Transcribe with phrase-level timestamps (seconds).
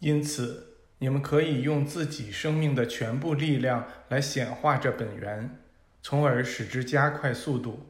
[0.00, 5.58] 因此，你们可以用自己生命的全部力量来显化这本源，
[6.02, 7.86] 从而使之加快速度。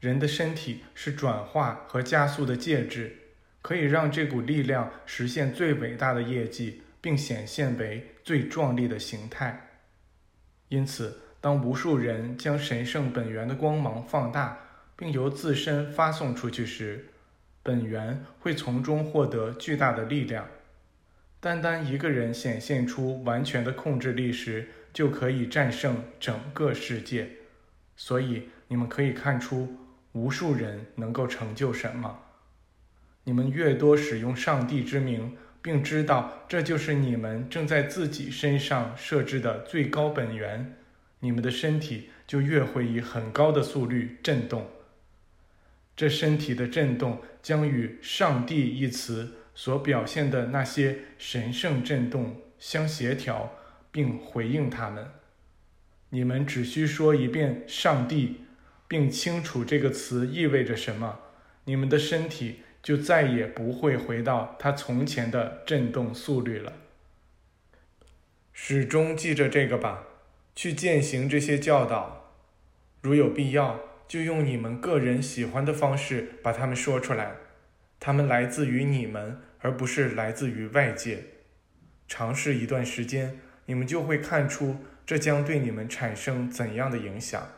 [0.00, 3.16] 人的身体是转化和加速的介质，
[3.62, 9.80] 可以让这股力量实现最伟大的业绩，并显现为最壮丽的形态。
[10.68, 14.58] 因此，当无数人将神圣本源的光芒放大，
[14.96, 17.06] 并由自身发送出去时，
[17.62, 20.46] 本源会从中获得巨大的力量。
[21.46, 27.28] 单单一个人显现出完全的控制力时，就可以战胜整个世界。
[27.96, 29.76] 所以，你们可以看出。
[30.12, 32.18] 无数人能够成就什么？
[33.22, 40.74] 你们越多使用上帝之名，并知道这就是你们正在自己身上设置的最高本源，
[41.20, 44.66] 你们的身体就越会以很高的速率震动。
[45.94, 53.52] 这身体的震动将与“上帝”一词所表现的那些神圣震动相协调，
[53.90, 55.10] 并回应他们。
[56.10, 58.42] 你们只需说一遍“上帝”。
[58.88, 61.18] 并清楚这个词意味着什么，
[61.64, 66.72] 你们的身体就再也不会回到它从前的振动速率了。
[68.52, 70.04] 始终记着这个吧，
[70.54, 72.30] 去践行这些教导。
[73.00, 77.32] 如有必要，就用你们个人喜欢的方式把它们说出来。
[77.98, 81.24] 他们来自于你们，而不是来自于外界。
[82.08, 87.48] 尝试一段时间，你们就会看出这将对你们产生怎样的影响。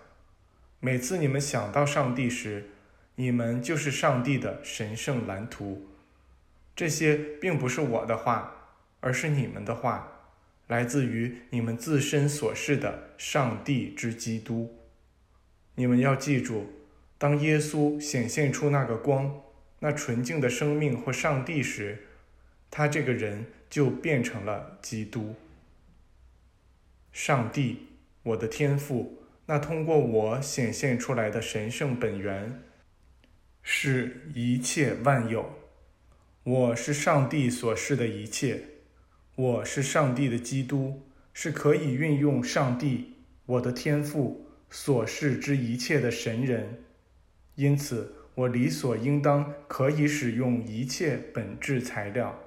[0.81, 2.71] 每次你们想到上帝时，
[3.17, 5.89] 你们就是上帝的神圣蓝图。
[6.77, 10.31] 这些并不是我的话，而是你们的话，
[10.69, 14.79] 来自于你们自身所示的上帝之基督。
[15.75, 16.73] 你们要记住，
[17.19, 19.43] 当耶稣显现出那个光、
[19.81, 22.07] 那纯净的生命或上帝时，
[22.71, 25.37] 他这个人就变成了基督。
[27.13, 27.87] 上帝，
[28.23, 29.23] 我的天赋。
[29.47, 32.63] 那通过我显现出来的神圣本源，
[33.63, 35.55] 是一切万有。
[36.43, 38.63] 我是上帝所示的一切，
[39.37, 41.03] 我是上帝的基督，
[41.33, 43.15] 是可以运用上帝
[43.47, 46.85] 我的天赋所示之一切的神人。
[47.55, 52.39] 因此，我理所应当可以使用一切本质材料。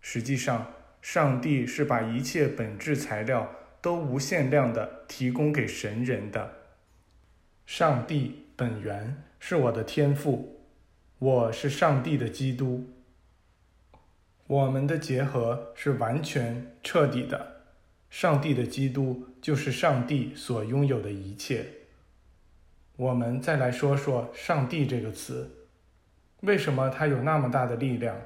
[0.00, 3.52] 实际上，上帝是把一切本质材料。
[3.82, 6.54] 都无限量的提供给神人的。
[7.66, 10.66] 上帝本源是我的天赋，
[11.20, 12.90] 我是上帝的基督。
[14.48, 17.60] 我们的结合是完全彻底的。
[18.10, 21.66] 上帝的基督就是上帝所拥有的一切。
[22.96, 25.50] 我们再来说说“上帝”这个词，
[26.40, 28.16] 为什么它有那么大的力量？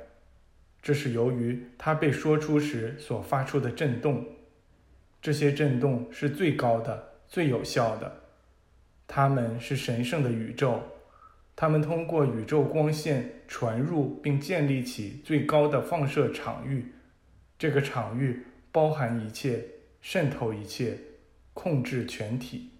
[0.81, 4.25] 这是由于它被说出时所发出的震动。
[5.21, 8.23] 这些震动是最高的、最有效的，
[9.09, 10.81] 它们是神圣的宇宙，
[11.57, 16.93] 它们通过宇宙光线传入并建立起最高的放射场域。
[17.59, 19.65] 这个场域包含一切，
[20.01, 20.97] 渗透一切，
[21.53, 22.71] 控制全体。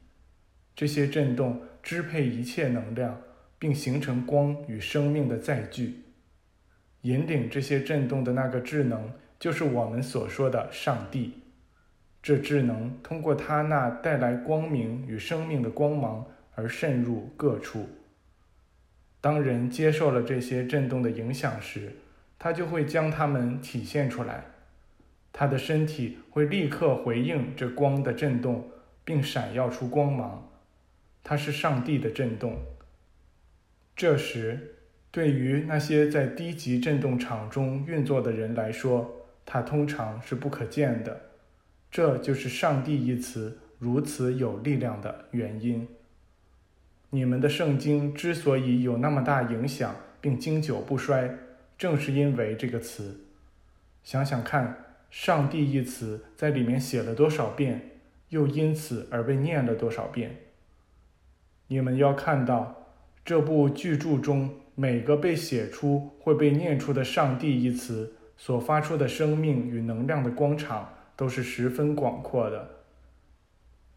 [0.81, 3.21] 这些震动支配一切能量，
[3.59, 6.05] 并形成光与生命的载具。
[7.03, 11.35] 引领这些震动的那个智能，就是我们所说的上帝。
[12.23, 16.25] 这智能通过它那带来光明与生命的光芒
[16.55, 17.87] 而渗入各处。
[19.21, 21.93] 当人接受了这些震动的影响时，
[22.39, 24.47] 他就会将它们体现出来。
[25.31, 28.71] 他的身体会立刻回应这光的震动，
[29.05, 30.47] 并闪耀出光芒。
[31.23, 32.59] 它是上帝的震动。
[33.97, 34.77] 这时，
[35.11, 41.21] 对于那些在低级振动场中运作的人来说，它通常是不可见的。
[41.91, 45.89] 这就是“上帝”一词如此有力量的原因。
[47.11, 51.37] 你们的圣经之所以有那么大影响并经久不衰，
[51.77, 53.25] 正是因为这个词。
[54.05, 57.99] 想想看，“上帝”一词在里面写了多少遍，
[58.29, 60.37] 又因此而被念了多少遍。
[61.71, 62.87] 你们要看到，
[63.25, 70.91] 这部巨著中每个被写出会被念出的“上帝”一词所发出的生命与能量的光场。
[71.21, 72.67] 都是十分广阔的。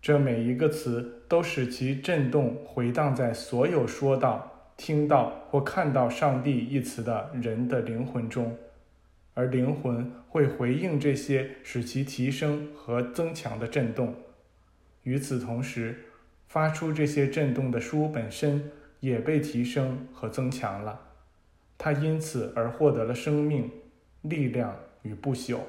[0.01, 8.57] 这每一个词都使其震动回荡在所有说到、听到或看到“上帝”一词的人的灵魂中，
[9.33, 14.13] 而灵魂会回应这些使其提升和增强的震动。
[15.03, 15.95] 与此同时，
[16.53, 18.69] 发出这些震动的书本身
[18.99, 21.01] 也被提升和增强了，
[21.79, 23.71] 它因此而获得了生命、
[24.21, 25.61] 力量与不朽。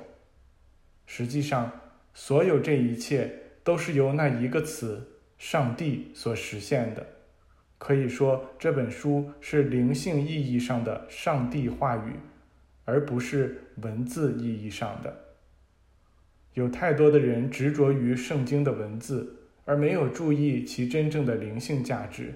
[1.07, 1.73] 实际上，
[2.13, 5.09] 所有这一切都是由那一个词
[5.39, 7.07] “上帝”所实现的。
[7.79, 12.13] 可以说，这本书是灵性意义上的上帝话语，
[12.85, 15.17] 而不是文字意义上的。
[16.53, 22.35] 有太多的人执着于圣经的文字，而没有注意其真正的灵性价值。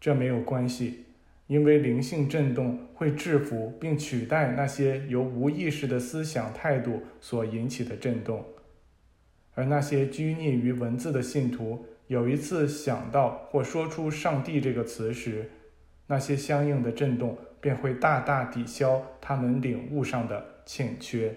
[0.00, 1.04] 这没有关系，
[1.46, 8.44] 因为灵性震动会制服并取代那些由无意识的思想态度所引起的震动，
[9.54, 11.86] 而那些拘泥于文字的信徒。
[12.08, 15.50] 有一次想到或说出“上帝”这个词时，
[16.08, 21.34] 那些相应的震动便会大大抵消他们领悟上的欠缺。